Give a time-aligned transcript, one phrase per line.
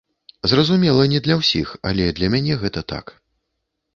[0.53, 3.05] Зразумела, не для ўсіх, але для мяне гэта так.